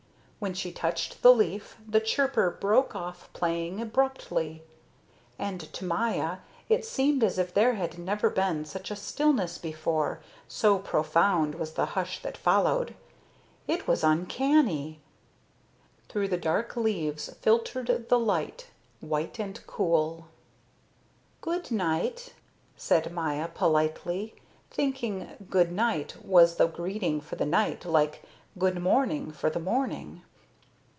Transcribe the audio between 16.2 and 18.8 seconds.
the dark leaves filtered the light,